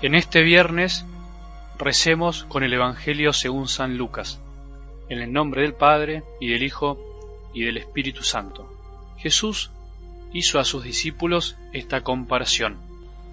En 0.00 0.14
este 0.14 0.42
viernes 0.42 1.04
recemos 1.76 2.44
con 2.44 2.62
el 2.62 2.72
Evangelio 2.72 3.32
según 3.32 3.68
San 3.68 3.96
Lucas, 3.98 4.40
en 5.08 5.18
el 5.20 5.32
nombre 5.32 5.62
del 5.62 5.74
Padre 5.74 6.22
y 6.40 6.48
del 6.48 6.62
Hijo 6.62 6.98
y 7.52 7.64
del 7.64 7.78
Espíritu 7.78 8.22
Santo. 8.22 8.70
Jesús 9.18 9.70
hizo 10.32 10.60
a 10.60 10.64
sus 10.64 10.84
discípulos 10.84 11.56
esta 11.72 12.02
comparación. 12.02 12.76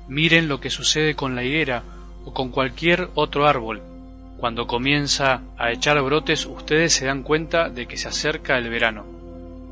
Miren 0.07 0.47
lo 0.47 0.59
que 0.59 0.69
sucede 0.69 1.15
con 1.15 1.35
la 1.35 1.43
higuera 1.43 1.83
o 2.25 2.33
con 2.33 2.49
cualquier 2.49 3.09
otro 3.13 3.47
árbol. 3.47 3.94
Cuando 4.37 4.67
comienza 4.67 5.41
a 5.57 5.71
echar 5.71 6.01
brotes 6.01 6.45
ustedes 6.45 6.93
se 6.93 7.05
dan 7.05 7.23
cuenta 7.23 7.69
de 7.69 7.87
que 7.87 7.97
se 7.97 8.07
acerca 8.07 8.57
el 8.57 8.69
verano. 8.69 9.05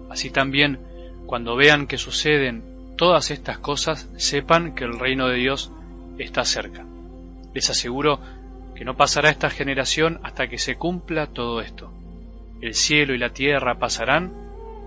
Así 0.10 0.30
también, 0.30 0.80
cuando 1.26 1.56
vean 1.56 1.88
que 1.88 1.98
suceden 1.98 2.64
todas 2.98 3.32
estas 3.32 3.58
cosas, 3.58 4.10
sepan 4.18 4.76
que 4.76 4.86
el 4.86 5.00
reino 5.00 5.28
de 5.28 5.38
Dios 5.38 5.72
está 6.18 6.46
cerca. 6.46 6.86
Les 7.54 7.70
aseguro 7.70 8.20
que 8.76 8.86
no 8.86 8.96
pasará 8.96 9.30
esta 9.30 9.50
generación 9.50 10.20
hasta 10.24 10.48
que 10.48 10.58
se 10.58 10.76
cumpla 10.76 11.28
todo 11.28 11.62
esto. 11.62 11.92
El 12.62 12.74
cielo 12.74 13.14
y 13.14 13.18
la 13.18 13.30
tierra 13.30 13.78
pasarán, 13.78 14.32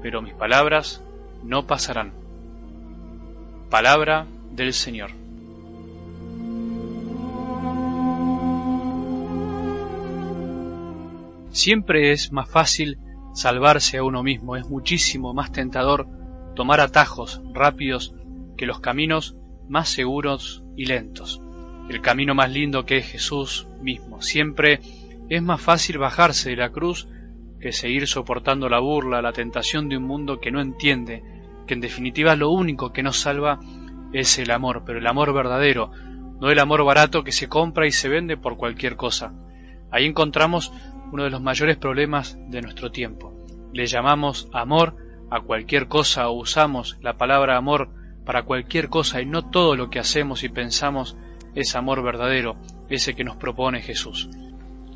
pero 0.03 0.23
mis 0.23 0.35
palabras 0.35 1.03
no 1.43 1.67
pasarán. 1.67 2.13
Palabra 3.71 4.27
del 4.53 4.73
Señor. 4.73 5.26
Siempre 11.57 12.13
es 12.13 12.33
más 12.33 12.51
fácil 12.51 12.99
salvarse 13.33 13.97
a 13.97 14.03
uno 14.03 14.23
mismo, 14.23 14.57
es 14.57 14.69
muchísimo 14.69 15.33
más 15.33 15.53
tentador 15.53 16.07
tomar 16.55 16.81
atajos 16.81 17.41
rápidos 17.55 18.15
que 18.59 18.67
los 18.67 18.81
caminos 18.81 19.39
más 19.67 19.89
seguros 19.89 20.63
y 20.77 20.85
lentos. 20.85 21.41
El 21.89 22.03
camino 22.03 22.35
más 22.35 22.53
lindo 22.53 22.85
que 22.85 22.99
es 22.99 23.07
Jesús 23.11 23.69
mismo. 23.81 24.21
Siempre 24.21 24.81
es 25.31 25.43
más 25.43 25.63
fácil 25.63 25.97
bajarse 25.97 26.51
de 26.51 26.57
la 26.57 26.73
cruz 26.73 27.09
que 27.59 27.73
seguir 27.73 28.07
soportando 28.07 28.69
la 28.69 28.81
burla, 28.81 29.23
la 29.23 29.33
tentación 29.33 29.89
de 29.89 29.97
un 29.97 30.05
mundo 30.05 30.41
que 30.41 30.51
no 30.51 30.61
entiende, 30.61 31.23
que 31.67 31.73
en 31.73 31.81
definitiva 31.81 32.37
lo 32.37 32.51
único 32.51 32.93
que 32.93 33.03
nos 33.03 33.19
salva 33.19 33.61
es 34.13 34.39
el 34.39 34.51
amor, 34.51 34.83
pero 34.85 34.99
el 34.99 35.07
amor 35.07 35.33
verdadero, 35.33 35.91
no 36.39 36.51
el 36.51 36.59
amor 36.59 36.85
barato 36.85 37.25
que 37.25 37.33
se 37.33 37.49
compra 37.49 37.87
y 37.87 37.93
se 37.93 38.11
vende 38.11 38.37
por 38.37 38.59
cualquier 38.59 38.97
cosa. 38.97 39.33
Ahí 39.91 40.05
encontramos 40.05 40.71
uno 41.13 41.25
de 41.25 41.31
los 41.31 41.41
mayores 41.41 41.77
problemas 41.77 42.39
de 42.49 42.63
nuestro 42.63 42.91
tiempo. 42.91 43.33
Le 43.73 43.87
llamamos 43.87 44.49
amor 44.53 44.97
a 45.31 45.41
cualquier 45.41 45.89
cosa 45.89 46.29
o 46.29 46.41
usamos 46.41 46.97
la 47.01 47.17
palabra 47.17 47.57
amor 47.57 47.91
para 48.25 48.43
cualquier 48.43 48.89
cosa 48.89 49.21
y 49.21 49.27
no 49.27 49.49
todo 49.51 49.77
lo 49.77 49.91
que 49.91 49.99
hacemos 49.99 50.43
y 50.43 50.49
pensamos 50.49 51.17
es 51.55 51.75
amor 51.75 52.03
verdadero, 52.03 52.57
ese 52.89 53.15
que 53.15 53.25
nos 53.25 53.37
propone 53.37 53.81
Jesús. 53.81 54.29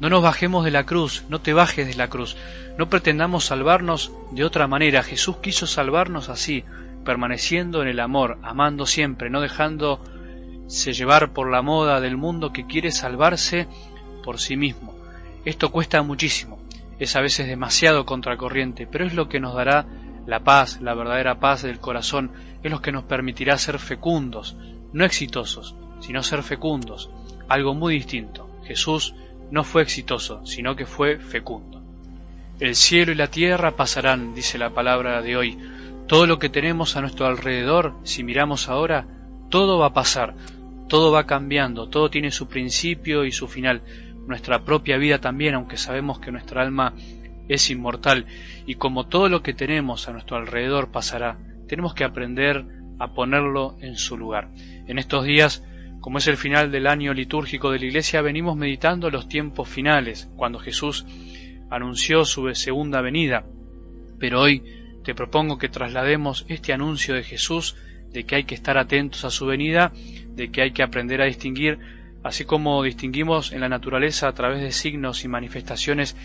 No 0.00 0.08
nos 0.08 0.22
bajemos 0.22 0.64
de 0.64 0.70
la 0.70 0.84
cruz, 0.84 1.24
no 1.28 1.40
te 1.40 1.52
bajes 1.52 1.86
de 1.86 1.94
la 1.94 2.08
cruz, 2.08 2.36
no 2.78 2.88
pretendamos 2.88 3.44
salvarnos 3.44 4.12
de 4.30 4.44
otra 4.44 4.66
manera. 4.66 5.02
Jesús 5.02 5.36
quiso 5.38 5.66
salvarnos 5.66 6.28
así, 6.28 6.64
permaneciendo 7.04 7.82
en 7.82 7.88
el 7.88 8.00
amor, 8.00 8.38
amando 8.42 8.86
siempre, 8.86 9.30
no 9.30 9.40
dejándose 9.40 10.92
llevar 10.92 11.32
por 11.32 11.50
la 11.50 11.62
moda 11.62 12.00
del 12.00 12.16
mundo 12.16 12.52
que 12.52 12.66
quiere 12.66 12.90
salvarse 12.92 13.68
por 14.22 14.40
sí 14.40 14.56
mismo. 14.56 14.99
Esto 15.44 15.70
cuesta 15.70 16.02
muchísimo, 16.02 16.58
es 16.98 17.16
a 17.16 17.20
veces 17.20 17.46
demasiado 17.46 18.04
contracorriente, 18.04 18.86
pero 18.86 19.06
es 19.06 19.14
lo 19.14 19.28
que 19.28 19.40
nos 19.40 19.54
dará 19.54 19.86
la 20.26 20.40
paz, 20.40 20.80
la 20.80 20.94
verdadera 20.94 21.40
paz 21.40 21.62
del 21.62 21.80
corazón, 21.80 22.32
es 22.62 22.70
lo 22.70 22.82
que 22.82 22.92
nos 22.92 23.04
permitirá 23.04 23.56
ser 23.56 23.78
fecundos, 23.78 24.56
no 24.92 25.04
exitosos, 25.04 25.74
sino 26.00 26.22
ser 26.22 26.42
fecundos, 26.42 27.10
algo 27.48 27.74
muy 27.74 27.94
distinto. 27.94 28.50
Jesús 28.64 29.14
no 29.50 29.64
fue 29.64 29.82
exitoso, 29.82 30.44
sino 30.46 30.76
que 30.76 30.86
fue 30.86 31.18
fecundo. 31.18 31.82
El 32.60 32.74
cielo 32.74 33.12
y 33.12 33.14
la 33.14 33.28
tierra 33.28 33.76
pasarán, 33.76 34.34
dice 34.34 34.58
la 34.58 34.70
palabra 34.70 35.22
de 35.22 35.36
hoy. 35.36 35.58
Todo 36.06 36.26
lo 36.26 36.38
que 36.38 36.50
tenemos 36.50 36.96
a 36.96 37.00
nuestro 37.00 37.26
alrededor, 37.26 37.94
si 38.04 38.22
miramos 38.22 38.68
ahora, 38.68 39.06
todo 39.48 39.78
va 39.78 39.86
a 39.86 39.92
pasar, 39.94 40.34
todo 40.88 41.10
va 41.12 41.26
cambiando, 41.26 41.88
todo 41.88 42.10
tiene 42.10 42.30
su 42.30 42.48
principio 42.48 43.24
y 43.24 43.32
su 43.32 43.48
final. 43.48 43.82
Nuestra 44.30 44.64
propia 44.64 44.96
vida 44.96 45.20
también, 45.20 45.54
aunque 45.54 45.76
sabemos 45.76 46.20
que 46.20 46.32
nuestra 46.32 46.62
alma 46.62 46.94
es 47.48 47.68
inmortal, 47.68 48.26
y 48.64 48.76
como 48.76 49.06
todo 49.06 49.28
lo 49.28 49.42
que 49.42 49.52
tenemos 49.52 50.08
a 50.08 50.12
nuestro 50.12 50.36
alrededor 50.38 50.90
pasará, 50.90 51.36
tenemos 51.68 51.92
que 51.92 52.04
aprender 52.04 52.64
a 52.98 53.12
ponerlo 53.12 53.76
en 53.80 53.96
su 53.96 54.16
lugar. 54.16 54.48
En 54.86 54.98
estos 54.98 55.24
días 55.24 55.62
como 56.00 56.16
es 56.16 56.26
el 56.28 56.38
final 56.38 56.72
del 56.72 56.86
año 56.86 57.12
litúrgico 57.12 57.70
de 57.70 57.78
la 57.78 57.84
Iglesia, 57.84 58.22
venimos 58.22 58.56
meditando 58.56 59.10
los 59.10 59.28
tiempos 59.28 59.68
finales, 59.68 60.30
cuando 60.34 60.58
Jesús 60.58 61.04
anunció 61.68 62.24
su 62.24 62.52
segunda 62.54 63.02
venida. 63.02 63.44
Pero 64.18 64.40
hoy 64.40 64.62
te 65.04 65.14
propongo 65.14 65.58
que 65.58 65.68
traslademos 65.68 66.46
este 66.48 66.72
anuncio 66.72 67.14
de 67.14 67.22
Jesús 67.22 67.76
de 68.12 68.24
que 68.24 68.36
hay 68.36 68.44
que 68.44 68.54
estar 68.54 68.78
atentos 68.78 69.24
a 69.24 69.30
su 69.30 69.44
venida, 69.44 69.92
de 70.34 70.50
que 70.50 70.62
hay 70.62 70.70
que 70.72 70.82
aprender 70.82 71.20
a 71.20 71.26
distinguir, 71.26 71.78
así 72.22 72.44
como 72.44 72.82
distinguimos 72.82 73.52
en 73.52 73.60
la 73.60 73.68
naturaleza 73.68 74.28
a 74.28 74.34
través 74.34 74.60
de 74.60 74.72
signos 74.72 75.24
y 75.24 75.28
manifestaciones 75.28 76.16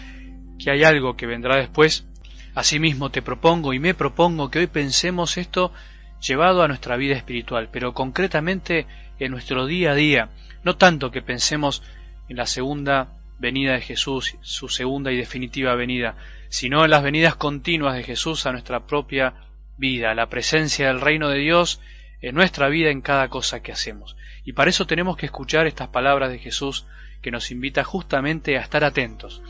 que 0.60 0.72
hay 0.72 0.84
algo 0.84 1.16
que 1.16 1.26
vendrá 1.26 1.58
después. 1.58 2.06
Asimismo 2.54 3.12
te 3.12 3.22
propongo 3.22 3.74
y 3.74 3.80
me 3.80 3.94
propongo 3.94 4.50
que 4.50 4.60
hoy 4.60 4.68
pensemos 4.68 5.38
esto 5.38 5.74
llevado 6.22 6.64
a 6.64 6.68
nuestra 6.68 6.96
vida 6.98 7.16
espiritual, 7.16 7.70
pero 7.72 7.94
concretamente 7.94 8.88
en 9.20 9.32
nuestro 9.32 9.66
día 9.66 9.92
a 9.92 9.96
día, 9.96 10.30
no 10.64 10.78
tanto 10.78 11.12
que 11.12 11.22
pensemos 11.22 11.84
en 12.30 12.38
la 12.38 12.46
segunda 12.46 13.20
venida 13.38 13.74
de 13.74 13.82
Jesús, 13.82 14.38
su 14.42 14.70
segunda 14.70 15.12
y 15.12 15.18
definitiva 15.18 15.76
venida, 15.76 16.16
sino 16.50 16.84
en 16.84 16.92
las 16.92 17.04
venidas 17.04 17.36
continuas 17.36 17.96
de 17.96 18.04
Jesús 18.04 18.46
a 18.46 18.52
nuestra 18.52 18.86
propia 18.88 19.34
vida, 19.78 20.14
la 20.16 20.30
presencia 20.30 20.88
del 20.88 21.02
reino 21.02 21.30
de 21.30 21.40
Dios 21.40 21.82
en 22.22 22.36
nuestra 22.36 22.70
vida 22.70 22.90
en 22.90 23.02
cada 23.02 23.30
cosa 23.30 23.62
que 23.62 23.72
hacemos. 23.72 24.16
Y 24.44 24.54
para 24.54 24.70
eso 24.70 24.88
tenemos 24.88 25.18
que 25.18 25.26
escuchar 25.26 25.68
estas 25.68 25.90
palabras 25.90 26.32
de 26.32 26.40
Jesús 26.40 26.86
que 27.22 27.32
nos 27.32 27.52
invita 27.52 27.84
justamente 27.84 28.58
a 28.58 28.62
estar 28.62 28.84
atentos. 28.84 29.42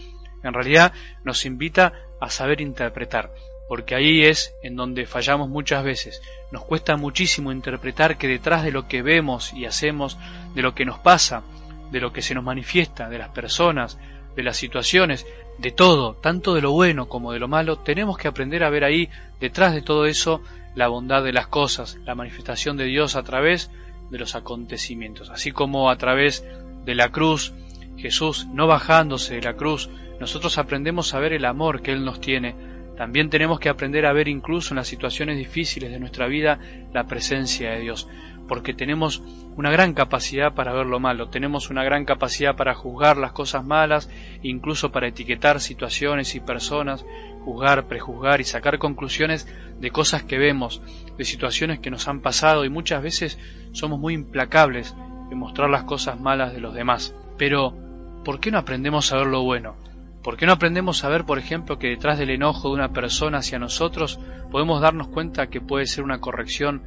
En 0.44 0.53
realidad 0.53 0.94
nos 1.24 1.46
invita 1.46 1.94
a 2.22 2.30
saber 2.30 2.62
interpretar, 2.62 3.31
porque 3.68 3.96
ahí 3.96 4.24
es 4.24 4.53
en 4.64 4.76
donde 4.76 5.06
fallamos 5.06 5.50
muchas 5.50 5.84
veces. 5.84 6.22
Nos 6.52 6.64
cuesta 6.64 6.96
muchísimo 6.98 7.52
interpretar 7.52 8.18
que 8.18 8.28
detrás 8.28 8.64
de 8.64 8.72
lo 8.72 8.88
que 8.88 9.02
vemos 9.02 9.53
y 9.53 9.66
hacemos, 9.66 10.18
de 10.53 10.62
lo 10.62 10.76
que 10.76 10.86
nos 10.86 11.00
pasa, 11.00 11.44
de 11.92 12.00
lo 12.00 12.14
que 12.14 12.22
se 12.22 12.36
nos 12.36 12.44
manifiesta, 12.44 13.09
de 13.09 13.18
las 13.18 13.30
personas, 13.30 13.97
de 14.36 14.44
las 14.44 14.58
situaciones, 14.58 15.26
de 15.58 15.72
todo, 15.72 16.16
tanto 16.16 16.54
de 16.54 16.62
lo 16.62 16.72
bueno 16.72 17.08
como 17.08 17.32
de 17.32 17.40
lo 17.40 17.48
malo, 17.48 17.78
tenemos 17.78 18.18
que 18.18 18.28
aprender 18.28 18.64
a 18.64 18.70
ver 18.70 18.84
ahí, 18.84 19.10
detrás 19.40 19.74
de 19.74 19.82
todo 19.82 20.06
eso, 20.06 20.42
la 20.76 20.88
bondad 20.88 21.24
de 21.24 21.34
las 21.34 21.48
cosas, 21.48 21.98
la 22.06 22.16
manifestación 22.16 22.78
de 22.78 22.86
Dios 22.86 23.16
a 23.16 23.24
través 23.24 23.72
de 24.10 24.20
los 24.20 24.36
acontecimientos, 24.36 25.30
así 25.30 25.52
como 25.52 25.90
a 25.90 25.98
través 25.98 26.46
de 26.84 26.96
la 26.96 27.10
cruz, 27.10 27.54
Jesús 27.98 28.46
no 28.48 28.68
bajándose 28.68 29.36
de 29.36 29.42
la 29.42 29.56
cruz, 29.56 29.90
nosotros 30.20 30.58
aprendemos 30.58 31.14
a 31.14 31.20
ver 31.20 31.34
el 31.34 31.46
amor 31.46 31.82
que 31.82 31.92
Él 31.92 32.04
nos 32.04 32.20
tiene, 32.20 32.56
también 32.98 33.30
tenemos 33.30 33.60
que 33.60 33.70
aprender 33.70 34.06
a 34.06 34.14
ver 34.14 34.28
incluso 34.28 34.74
en 34.74 34.78
las 34.78 34.88
situaciones 34.88 35.38
difíciles 35.38 35.92
de 35.92 36.00
nuestra 36.00 36.28
vida 36.28 36.60
la 36.94 37.08
presencia 37.08 37.72
de 37.72 37.82
Dios, 37.82 38.08
porque 38.48 38.74
tenemos 38.74 39.24
una 39.56 39.72
gran 39.72 39.94
capacidad 39.94 40.54
para 40.54 40.74
ver 40.74 40.86
lo 40.86 41.00
malo, 41.00 41.30
tenemos 41.30 41.70
una 41.70 41.84
gran 41.84 42.06
capacidad 42.06 42.56
para 42.56 42.76
juzgar 42.76 43.18
las 43.18 43.32
cosas 43.32 43.66
malas, 43.66 44.10
incluso 44.44 44.92
para 44.92 45.08
etiquetar 45.08 45.60
situaciones 45.62 46.36
y 46.36 46.40
personas, 46.40 47.06
juzgar, 47.44 47.88
prejuzgar 47.88 48.42
y 48.42 48.44
sacar 48.44 48.78
conclusiones 48.78 49.47
de 49.80 49.92
cosas 49.92 50.24
que 50.24 50.38
vemos, 50.38 50.82
de 51.18 51.26
situaciones 51.26 51.80
que 51.80 51.92
nos 51.92 52.08
han 52.08 52.22
pasado 52.22 52.66
y 52.66 52.70
muchas 52.70 53.02
veces 53.02 53.40
somos 53.72 54.00
muy 54.00 54.14
implacables 54.14 54.96
en 55.32 55.38
mostrar 55.38 55.70
las 55.70 55.84
cosas 55.84 56.20
malas 56.20 56.53
de 56.53 56.59
los 56.59 56.74
demás. 56.74 57.16
Pero, 57.38 57.76
¿por 58.24 58.40
qué 58.40 58.52
no 58.52 58.58
aprendemos 58.58 59.12
a 59.12 59.18
ver 59.18 59.28
lo 59.28 59.44
bueno? 59.44 59.76
¿Por 60.24 60.38
qué 60.38 60.48
no 60.48 60.53
aprendemos 60.53 61.03
a 61.03 61.09
ver, 61.09 61.24
por 61.24 61.38
ejemplo, 61.38 61.78
que 61.78 61.90
detrás 61.90 62.18
del 62.18 62.32
enojo 62.32 62.70
de 62.70 62.74
una 62.74 62.94
persona 62.94 63.38
hacia 63.40 63.59
nosotros 63.59 64.20
podemos 64.50 64.82
darnos 64.82 65.09
cuenta 65.09 65.48
que 65.48 65.62
puede 65.62 65.86
ser 65.86 66.03
una 66.03 66.20
corrección 66.20 66.82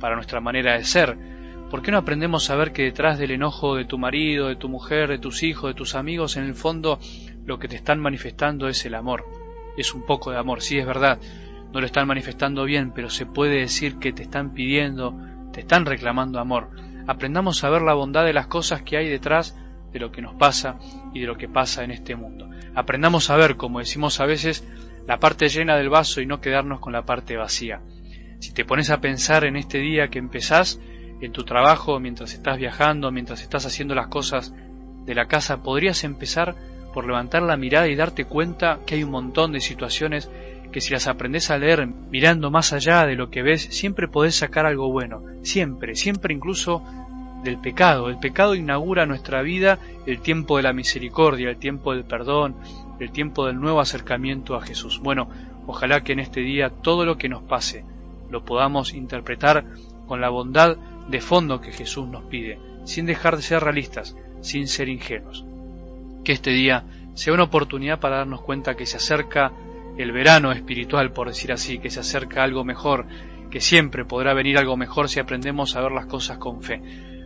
para 0.00 0.16
nuestra 0.16 0.40
manera 0.40 0.76
de 0.76 0.84
ser? 0.84 1.16
¿Por 1.70 1.82
qué 1.82 1.92
no 1.92 1.98
aprendemos 1.98 2.50
a 2.50 2.56
ver 2.56 2.72
que 2.72 2.82
detrás 2.82 3.18
del 3.18 3.30
enojo 3.30 3.76
de 3.76 3.84
tu 3.84 3.96
marido, 3.96 4.48
de 4.48 4.56
tu 4.56 4.68
mujer, 4.68 5.08
de 5.08 5.18
tus 5.18 5.44
hijos, 5.44 5.70
de 5.70 5.74
tus 5.74 5.94
amigos, 5.94 6.36
en 6.36 6.44
el 6.44 6.56
fondo 6.56 6.98
lo 7.46 7.60
que 7.60 7.68
te 7.68 7.76
están 7.76 8.00
manifestando 8.00 8.66
es 8.66 8.84
el 8.84 8.96
amor? 8.96 9.24
Es 9.76 9.94
un 9.94 10.04
poco 10.04 10.32
de 10.32 10.38
amor, 10.38 10.62
sí 10.62 10.78
es 10.78 10.86
verdad, 10.86 11.20
no 11.72 11.78
lo 11.78 11.86
están 11.86 12.08
manifestando 12.08 12.64
bien, 12.64 12.90
pero 12.92 13.08
se 13.08 13.26
puede 13.26 13.60
decir 13.60 13.98
que 13.98 14.12
te 14.12 14.24
están 14.24 14.52
pidiendo, 14.52 15.14
te 15.52 15.60
están 15.60 15.86
reclamando 15.86 16.40
amor. 16.40 16.70
Aprendamos 17.06 17.62
a 17.62 17.70
ver 17.70 17.82
la 17.82 17.94
bondad 17.94 18.24
de 18.24 18.32
las 18.32 18.48
cosas 18.48 18.82
que 18.82 18.96
hay 18.96 19.08
detrás 19.08 19.56
de 19.92 20.00
lo 20.00 20.10
que 20.10 20.22
nos 20.22 20.34
pasa 20.34 20.78
y 21.14 21.20
de 21.20 21.26
lo 21.26 21.36
que 21.36 21.48
pasa 21.48 21.84
en 21.84 21.92
este 21.92 22.16
mundo. 22.16 22.48
Aprendamos 22.74 23.30
a 23.30 23.36
ver, 23.36 23.56
como 23.56 23.78
decimos 23.78 24.20
a 24.20 24.26
veces, 24.26 24.66
la 25.06 25.18
parte 25.18 25.48
llena 25.48 25.76
del 25.76 25.88
vaso 25.88 26.20
y 26.20 26.26
no 26.26 26.40
quedarnos 26.40 26.80
con 26.80 26.92
la 26.92 27.04
parte 27.04 27.36
vacía. 27.36 27.80
Si 28.40 28.52
te 28.52 28.64
pones 28.64 28.90
a 28.90 29.00
pensar 29.00 29.44
en 29.44 29.56
este 29.56 29.78
día 29.78 30.08
que 30.08 30.18
empezás, 30.18 30.80
en 31.20 31.32
tu 31.32 31.44
trabajo, 31.44 32.00
mientras 32.00 32.32
estás 32.32 32.58
viajando, 32.58 33.12
mientras 33.12 33.42
estás 33.42 33.66
haciendo 33.66 33.94
las 33.94 34.08
cosas 34.08 34.54
de 35.04 35.14
la 35.14 35.26
casa, 35.26 35.62
podrías 35.62 36.04
empezar 36.04 36.56
por 36.94 37.06
levantar 37.06 37.42
la 37.42 37.58
mirada 37.58 37.88
y 37.88 37.94
darte 37.94 38.24
cuenta 38.24 38.80
que 38.86 38.94
hay 38.94 39.04
un 39.04 39.10
montón 39.10 39.52
de 39.52 39.60
situaciones 39.60 40.30
que 40.72 40.80
si 40.80 40.92
las 40.92 41.06
aprendes 41.06 41.50
a 41.50 41.58
leer 41.58 41.86
mirando 41.86 42.50
más 42.50 42.72
allá 42.72 43.06
de 43.06 43.14
lo 43.14 43.30
que 43.30 43.42
ves, 43.42 43.62
siempre 43.62 44.08
podés 44.08 44.36
sacar 44.36 44.64
algo 44.64 44.90
bueno, 44.90 45.22
siempre, 45.42 45.94
siempre 45.94 46.32
incluso 46.32 46.82
del 47.44 47.58
pecado. 47.58 48.08
El 48.08 48.18
pecado 48.18 48.54
inaugura 48.54 49.04
nuestra 49.04 49.42
vida 49.42 49.78
el 50.06 50.20
tiempo 50.20 50.56
de 50.56 50.62
la 50.62 50.72
misericordia, 50.72 51.50
el 51.50 51.58
tiempo 51.58 51.92
del 51.92 52.04
perdón, 52.04 52.56
el 53.00 53.10
tiempo 53.10 53.46
del 53.46 53.60
nuevo 53.60 53.80
acercamiento 53.80 54.54
a 54.54 54.62
Jesús. 54.62 55.00
Bueno, 55.02 55.28
ojalá 55.66 56.02
que 56.02 56.12
en 56.12 56.20
este 56.20 56.40
día 56.40 56.70
todo 56.70 57.04
lo 57.04 57.18
que 57.18 57.28
nos 57.28 57.42
pase 57.42 57.84
lo 58.30 58.44
podamos 58.44 58.94
interpretar 58.94 59.64
con 60.06 60.20
la 60.20 60.28
bondad 60.28 60.76
de 61.08 61.20
fondo 61.20 61.60
que 61.60 61.72
Jesús 61.72 62.08
nos 62.08 62.24
pide, 62.24 62.58
sin 62.84 63.06
dejar 63.06 63.36
de 63.36 63.42
ser 63.42 63.62
realistas, 63.62 64.16
sin 64.40 64.68
ser 64.68 64.88
ingenuos. 64.88 65.44
Que 66.24 66.32
este 66.32 66.50
día 66.50 66.84
sea 67.14 67.34
una 67.34 67.44
oportunidad 67.44 68.00
para 68.00 68.18
darnos 68.18 68.42
cuenta 68.42 68.76
que 68.76 68.86
se 68.86 68.96
acerca 68.96 69.52
el 69.96 70.12
verano 70.12 70.52
espiritual, 70.52 71.12
por 71.12 71.28
decir 71.28 71.52
así, 71.52 71.78
que 71.78 71.90
se 71.90 72.00
acerca 72.00 72.42
algo 72.42 72.64
mejor, 72.64 73.06
que 73.50 73.60
siempre 73.60 74.04
podrá 74.04 74.32
venir 74.34 74.56
algo 74.56 74.76
mejor 74.76 75.08
si 75.08 75.20
aprendemos 75.20 75.74
a 75.76 75.80
ver 75.80 75.92
las 75.92 76.06
cosas 76.06 76.38
con 76.38 76.62
fe. 76.62 76.80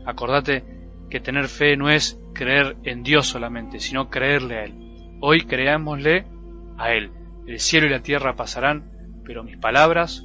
Acordate 0.06 0.64
que 1.10 1.20
tener 1.20 1.48
fe 1.48 1.76
no 1.76 1.90
es 1.90 2.18
creer 2.32 2.76
en 2.84 3.02
Dios 3.02 3.26
solamente, 3.26 3.78
sino 3.78 4.10
creerle 4.10 4.58
a 4.58 4.64
Él. 4.64 4.74
Hoy 5.20 5.42
creámosle 5.42 6.26
a 6.78 6.92
Él. 6.92 7.10
El 7.46 7.60
cielo 7.60 7.86
y 7.86 7.90
la 7.90 8.02
tierra 8.02 8.36
pasarán, 8.36 8.90
pero 9.24 9.44
mis 9.44 9.56
palabras 9.58 10.24